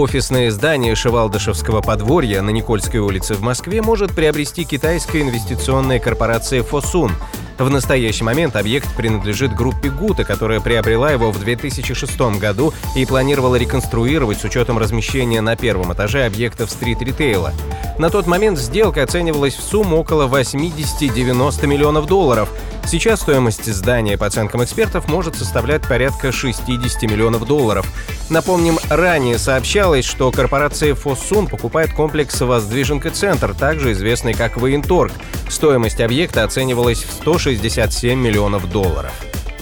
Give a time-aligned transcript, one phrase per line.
[0.00, 7.12] Офисное здание Шевалдышевского подворья на Никольской улице в Москве может приобрести китайская инвестиционная корпорация «Фосун».
[7.58, 13.56] В настоящий момент объект принадлежит группе «Гута», которая приобрела его в 2006 году и планировала
[13.56, 17.52] реконструировать с учетом размещения на первом этаже объектов стрит-ритейла.
[17.98, 22.48] На тот момент сделка оценивалась в сумму около 80-90 миллионов долларов.
[22.86, 27.86] Сейчас стоимость здания, по оценкам экспертов, может составлять порядка 60 миллионов долларов.
[28.30, 35.10] Напомним, ранее сообщалось, что корпорация Фосун покупает комплекс «Воздвиженка Центр», также известный как «Военторг».
[35.48, 39.10] Стоимость объекта оценивалась в 167 миллионов долларов.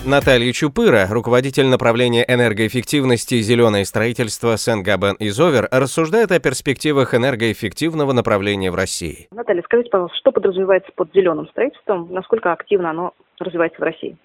[0.05, 8.71] Наталья Чупыра, руководитель направления энергоэффективности и зеленое строительство Сенгабен Изовер, рассуждает о перспективах энергоэффективного направления
[8.71, 9.29] в России.
[9.31, 14.19] Наталья, скажите, пожалуйста, что подразумевается под зеленым строительством, насколько активно оно развивается в России?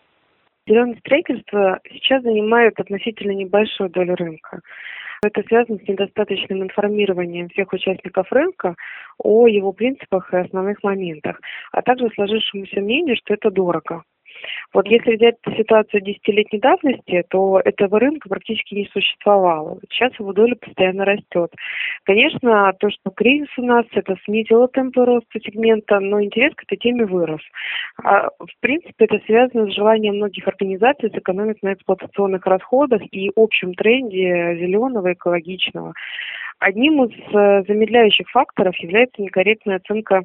[0.68, 4.62] Зеленое строительство сейчас занимает относительно небольшую долю рынка.
[5.22, 8.76] Это связано с недостаточным информированием всех участников рынка
[9.18, 11.40] о его принципах и основных моментах,
[11.72, 14.04] а также сложившемуся мнению, что это дорого.
[14.74, 19.80] Вот если взять ситуацию десятилетней давности, то этого рынка практически не существовало.
[19.90, 21.52] Сейчас его доля постоянно растет.
[22.04, 26.78] Конечно, то, что кризис у нас, это снизило темпы роста сегмента, но интерес к этой
[26.78, 27.42] теме вырос.
[28.04, 33.74] А, в принципе, это связано с желанием многих организаций сэкономить на эксплуатационных расходах и общем
[33.74, 35.94] тренде зеленого экологичного.
[36.60, 40.22] Одним из э, замедляющих факторов является некорректная оценка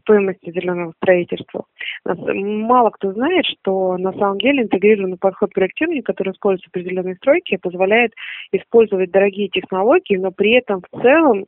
[0.00, 1.64] стоимости зеленого строительства.
[2.04, 7.16] Мало кто знает, что на самом деле интегрированный подход к проектированию, который используется при зеленой
[7.16, 8.12] стройке, позволяет
[8.52, 11.46] использовать дорогие технологии, но при этом в целом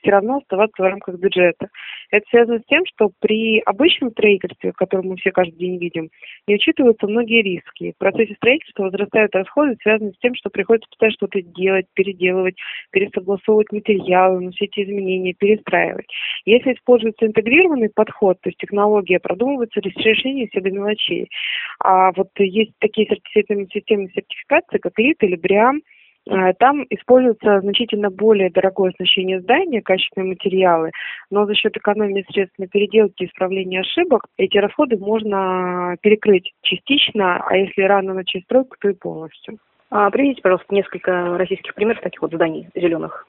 [0.00, 1.68] все равно оставаться в рамках бюджета.
[2.10, 6.10] Это связано с тем, что при обычном строительстве, которое мы все каждый день видим,
[6.46, 7.92] не учитываются многие риски.
[7.92, 12.56] В процессе строительства возрастают расходы, связанные с тем, что приходится постоянно что-то делать, переделывать,
[12.90, 16.06] пересогласовывать материалы, вносить изменения, перестраивать.
[16.44, 21.28] Если используется интегрированный подход, то есть технология продумывается решение всех мелочей.
[21.80, 25.80] А вот есть такие сертифицированные системы сертификации, как ЛИТ или БРИАМ,
[26.58, 30.90] там используется значительно более дорогое оснащение здания, качественные материалы,
[31.30, 37.42] но за счет экономии средств на переделки и исправления ошибок эти расходы можно перекрыть частично,
[37.46, 39.58] а если рано начать стройку, то и полностью.
[39.90, 43.24] А, приведите, пожалуйста, несколько российских примеров таких вот зданий зеленых.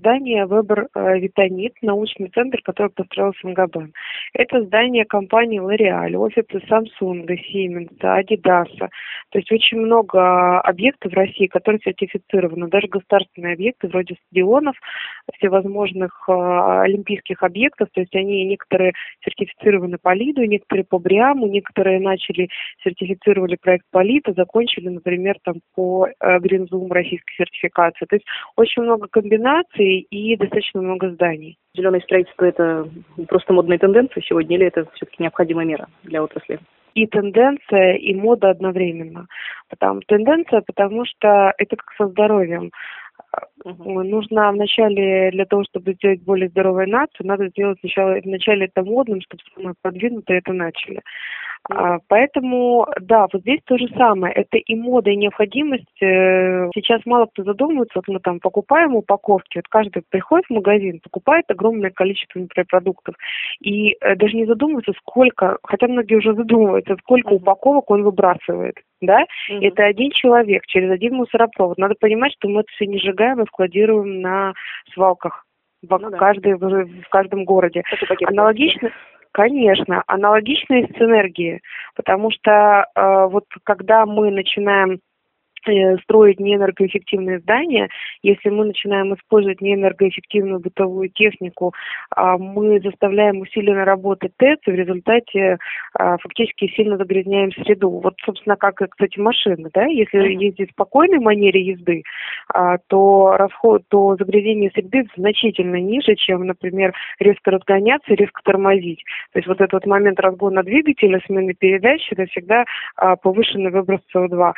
[0.00, 3.90] Здание Вебер э, Витанит, научный центр, который построил СНГБ.
[4.32, 8.76] Это здание компании L'Oreal, офисы Samsung, Siemens, Adidas.
[9.30, 12.68] То есть очень много объектов в России, которые сертифицированы.
[12.68, 14.74] Даже государственные объекты вроде стадионов,
[15.38, 17.88] всевозможных э, олимпийских объектов.
[17.94, 18.94] То есть они некоторые
[19.24, 22.48] сертифицированы по ЛИДу, некоторые по БРИАМу, некоторые начали
[22.82, 28.06] сертифицировали проект по ЛИДу, закончили, например, там по э, Гринзум российской сертификации.
[28.06, 28.26] То есть
[28.56, 31.58] очень много комбинаций локаций и достаточно много зданий.
[31.76, 32.88] Зеленое строительство– это
[33.28, 36.58] просто модная тенденция сегодня или это все-таки необходимая мера для отрасли?
[36.96, 39.26] и тенденция, и мода одновременно.
[39.68, 42.70] Потому, тенденция, потому что это как со здоровьем.
[43.64, 44.04] Угу.
[44.04, 49.20] Нужно вначале для того, чтобы сделать более здоровую нацию, надо сделать сначала вначале это модным,
[49.22, 51.00] чтобы самые продвинутые это начали.
[51.70, 54.34] А, поэтому, да, вот здесь то же самое.
[54.34, 56.02] Это и мода, и необходимость.
[56.02, 61.00] Э, сейчас мало кто задумывается, вот мы там покупаем упаковки, вот каждый приходит в магазин,
[61.00, 63.14] покупает огромное количество, например, продуктов,
[63.60, 69.26] и э, даже не задумывается, сколько, хотя многие уже задумываются, сколько упаковок он выбрасывает да,
[69.50, 69.64] угу.
[69.64, 71.78] это один человек через один мусоропровод.
[71.78, 74.54] Надо понимать, что мы это все не сжигаем и складируем на
[74.92, 75.44] свалках
[75.82, 76.68] в, ну, каждой, да.
[76.68, 77.82] в каждом городе.
[78.26, 78.90] Аналогично,
[79.34, 81.60] конечно, аналогично и с энергией,
[81.96, 85.00] потому что э, вот когда мы начинаем
[86.02, 87.88] строить неэнергоэффективные здания,
[88.22, 91.74] если мы начинаем использовать неэнергоэффективную бытовую технику,
[92.10, 95.58] а, мы заставляем усиленно работать ТЭЦ, и в результате
[95.94, 97.90] а, фактически сильно загрязняем среду.
[97.90, 102.02] Вот, собственно, как, кстати, машины, да, если ездить в спокойной манере езды,
[102.52, 109.02] а, то расход, то загрязнение среды значительно ниже, чем, например, резко разгоняться резко тормозить.
[109.32, 112.64] То есть вот этот момент разгона двигателя, смены передач, это всегда
[113.22, 114.52] повышенный выброс СО2.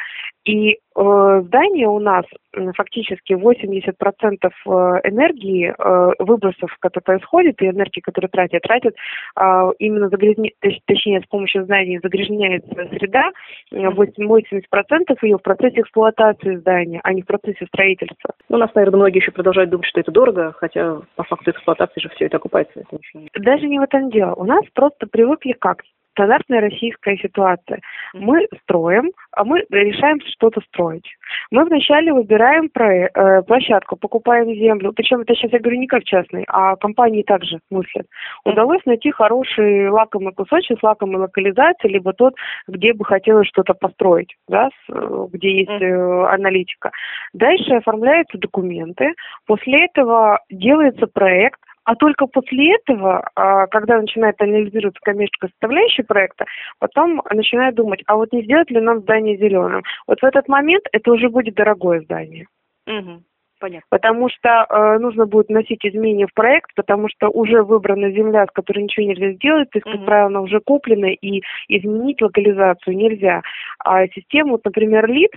[0.44, 2.24] И э, здание у нас
[2.74, 3.92] фактически 80%
[4.42, 4.70] э,
[5.08, 8.94] энергии, э, выбросов, которые происходят, и энергии, которые тратят, тратят
[9.38, 10.50] э, именно загрязня...
[10.86, 13.30] точнее, с помощью зданий загрязняется среда,
[13.72, 14.62] 80%
[15.22, 18.34] ее в процессе эксплуатации здания, а не в процессе строительства.
[18.48, 22.00] Ну, у нас, наверное, многие еще продолжают думать, что это дорого, хотя по факту эксплуатации
[22.00, 22.80] же все это окупается.
[22.80, 24.34] Это ничего Даже не в этом дело.
[24.34, 25.82] У нас просто привыкли как?
[26.16, 27.80] Стандартная российская ситуация.
[28.14, 31.06] Мы строим, а мы решаем что-то строить.
[31.50, 34.92] Мы вначале выбираем э, площадку, покупаем землю.
[34.94, 38.06] Причем это сейчас я говорю не как частный, а компании также мыслят.
[38.44, 42.34] Удалось найти хороший лакомый кусочек с лакомой локализацией, либо тот,
[42.66, 46.90] где бы хотелось что-то построить, да, э, где есть э, аналитика.
[47.34, 49.12] Дальше оформляются документы.
[49.46, 56.44] После этого делается проект, а только после этого, а, когда начинает анализироваться коммерческая составляющая проекта,
[56.80, 59.82] потом начинает думать, а вот не сделать ли нам здание зеленым.
[60.08, 62.46] Вот в этот момент это уже будет дорогое здание.
[62.88, 63.22] Угу.
[63.60, 63.86] Понятно.
[63.88, 68.50] Потому что э, нужно будет вносить изменения в проект, потому что уже выбрана земля, с
[68.50, 70.04] которой ничего нельзя сделать, то есть, как угу.
[70.04, 73.42] правило, она уже куплена, и изменить локализацию нельзя.
[73.78, 75.30] А систему, вот, например, ЛИД,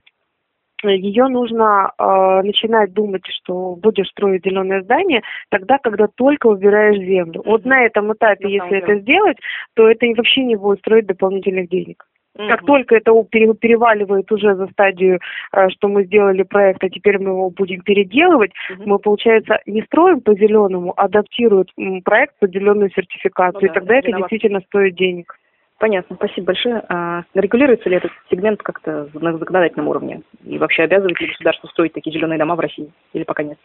[0.87, 7.41] ее нужно э, начинать думать, что будешь строить зеленое здание тогда, когда только убираешь землю.
[7.45, 9.37] Вот на этом этапе, на если это сделать,
[9.75, 12.05] то это вообще не будет строить дополнительных денег.
[12.37, 12.47] Mm-hmm.
[12.47, 15.19] Как только это переваливает уже за стадию,
[15.51, 18.83] э, что мы сделали проект, а теперь мы его будем переделывать, mm-hmm.
[18.85, 23.61] мы, получается, не строим по зеленому, а адаптируем проект под зеленую сертификацию.
[23.61, 25.35] Ну, да, и тогда это действительно стоит денег.
[25.79, 26.83] Понятно, спасибо большое.
[26.89, 30.21] А регулируется ли этот сегмент как-то на законодательном уровне?
[30.43, 32.91] И вообще обязывает ли государство строить такие зеленые дома в России?
[33.13, 33.57] Или пока нет?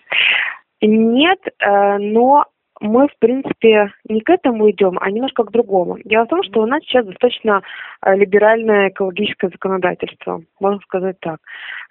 [0.81, 2.45] Нет, э, но
[2.81, 5.99] мы, в принципе, не к этому идем, а немножко к другому.
[6.05, 7.63] Дело в том, что у нас сейчас достаточно
[8.03, 11.41] э, либеральное экологическое законодательство, можно сказать так.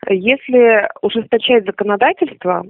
[0.08, 2.66] Если ужесточать законодательство,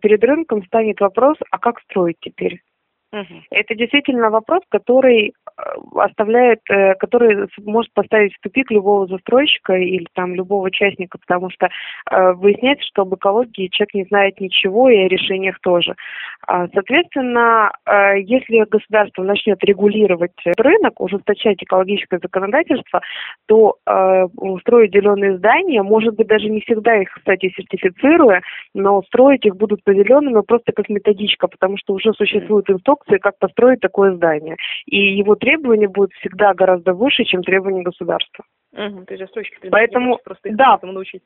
[0.00, 2.60] перед рынком станет вопрос, а как строить теперь?
[3.10, 3.42] Угу.
[3.50, 5.62] Это действительно вопрос, который э,
[5.94, 11.68] оставляет, э, который может поставить в тупик любого застройщика или там любого участника, потому что
[12.10, 15.94] э, выясняется, что об экологии человек не знает ничего и о решениях тоже.
[16.46, 23.00] А, соответственно, э, если государство начнет регулировать рынок, ужесточать экологическое законодательство,
[23.46, 28.42] то э, устроить зеленые здания, может быть, даже не всегда их, кстати, сертифицируя,
[28.74, 33.18] но строить их будут по зеленым просто как методичка, потому что уже существует инструкция инструкции,
[33.18, 34.56] как построить такое здание.
[34.86, 38.44] И его требования будут всегда гораздо выше, чем требования государства.
[38.72, 41.22] Угу, то есть застройщики Поэтому, просто да, этому научить.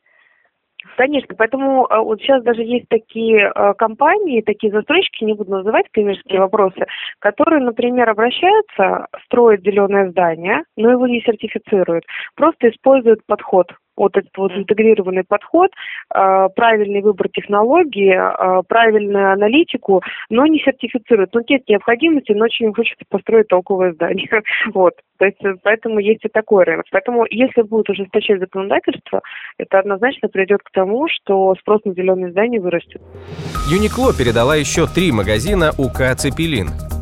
[0.96, 5.86] Конечно, поэтому э, вот сейчас даже есть такие э, компании, такие застройщики, не буду называть
[5.92, 6.86] коммерческие вопросы,
[7.20, 12.04] которые, например, обращаются, строят зеленое здание, но его не сертифицируют,
[12.34, 13.68] просто используют подход
[14.02, 15.70] вот этот вот интегрированный подход,
[16.14, 21.31] э, правильный выбор технологии, э, правильную аналитику, но не сертифицирует.
[21.32, 24.28] Ну, нет необходимости, но очень хочется построить толковое здание.
[24.75, 24.94] Вот.
[25.19, 26.87] То есть, э, поэтому есть и такой рынок.
[26.90, 29.20] Поэтому, если будет ужесточать законодательство,
[29.58, 33.00] это однозначно приведет к тому, что спрос на зеленые здания вырастет.
[33.70, 37.01] Юникло передала еще три магазина УК «Цепелин».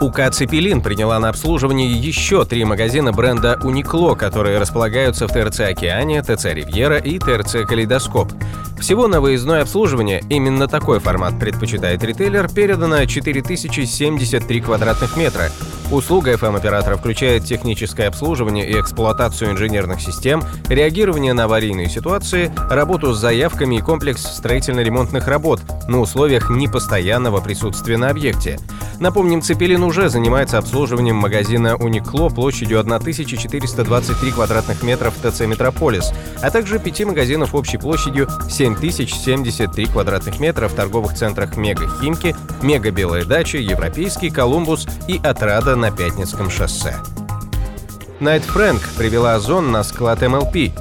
[0.00, 6.22] УК «Цепелин» приняла на обслуживание еще три магазина бренда «Уникло», которые располагаются в ТРЦ «Океане»,
[6.22, 8.32] ТЦ «Ривьера» и ТРЦ «Калейдоскоп».
[8.78, 15.50] Всего на выездное обслуживание, именно такой формат предпочитает ритейлер, передано 4073 квадратных метра.
[15.90, 23.18] Услуга FM-оператора включает техническое обслуживание и эксплуатацию инженерных систем, реагирование на аварийные ситуации, работу с
[23.18, 28.58] заявками и комплекс строительно-ремонтных работ на условиях непостоянного присутствия на объекте.
[28.98, 36.50] Напомним, Цепелин уже занимается обслуживанием магазина «Уникло» площадью 1423 квадратных метров в ТЦ «Метрополис», а
[36.50, 38.28] также пяти магазинов общей площадью
[38.74, 45.76] 7073 квадратных метра в торговых центрах «Мега Химки», «Мега Белая дача», «Европейский», «Колумбус» и «Отрада»
[45.76, 46.96] на Пятницком шоссе.
[48.18, 50.72] Найт Фрэнк привела Озон на склад МЛП,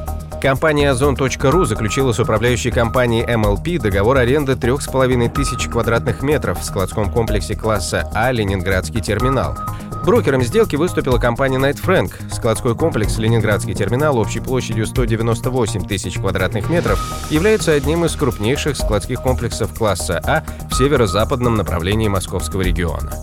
[0.42, 7.12] Компания Озон.ру заключила с управляющей компанией MLP договор аренды 3,5 тысяч квадратных метров в складском
[7.12, 9.58] комплексе класса А «Ленинградский терминал».
[10.06, 12.14] Брокером сделки выступила компания Night Frank.
[12.32, 17.00] Складской комплекс «Ленинградский терминал» общей площадью 198 тысяч квадратных метров
[17.32, 23.14] является одним из крупнейших складских комплексов класса А в северо-западном направлении московского региона.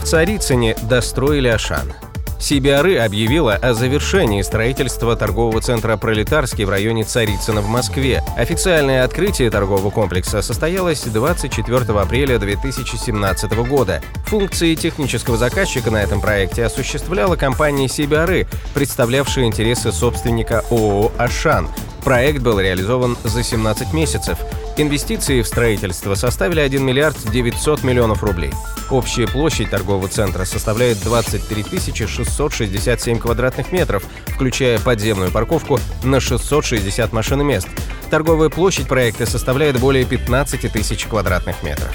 [0.00, 1.92] В Царицыне достроили Ашан.
[2.40, 8.24] CBRE объявила о завершении строительства торгового центра «Пролетарский» в районе Царицына в Москве.
[8.36, 14.00] Официальное открытие торгового комплекса состоялось 24 апреля 2017 года.
[14.26, 21.68] Функции технического заказчика на этом проекте осуществляла компания CBRE, представлявшая интересы собственника ООО «Ашан»,
[22.04, 24.38] Проект был реализован за 17 месяцев.
[24.80, 28.50] Инвестиции в строительство составили 1 миллиард 900 миллионов рублей.
[28.88, 37.42] Общая площадь торгового центра составляет 23 667 квадратных метров, включая подземную парковку на 660 машин
[37.42, 37.68] и мест.
[38.08, 41.94] Торговая площадь проекта составляет более 15 тысяч квадратных метров.